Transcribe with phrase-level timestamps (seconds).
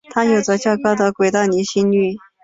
[0.09, 2.15] 它有着较高的轨道离心率。